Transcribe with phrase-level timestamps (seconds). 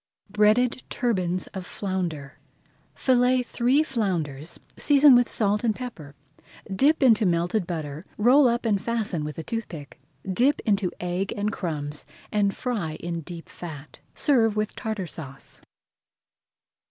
[0.31, 2.39] BREADED TURBANS OF FLOUNDER
[2.95, 6.15] Fillet three flounders, season with salt and pepper,
[6.75, 9.99] dip into melted butter, roll up and fasten with a toothpick.
[10.27, 13.99] Dip into egg and crumbs and fry in deep fat.
[14.15, 15.61] Serve with Tartar Sauce.